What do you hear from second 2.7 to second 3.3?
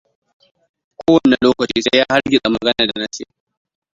da na ce.